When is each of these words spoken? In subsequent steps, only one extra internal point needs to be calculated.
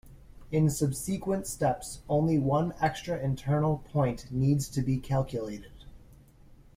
In 0.51 0.67
subsequent 0.71 1.45
steps, 1.45 1.99
only 2.09 2.39
one 2.39 2.73
extra 2.81 3.19
internal 3.19 3.83
point 3.93 4.31
needs 4.31 4.67
to 4.69 4.81
be 4.81 4.97
calculated. 4.97 5.85